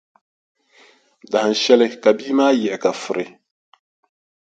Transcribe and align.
Dahinshɛli, 1.31 1.87
ka 2.03 2.09
bia 2.17 2.33
maa 2.37 2.53
yiɣi 2.59 2.77
ka 2.83 2.91
furi. 3.01 3.25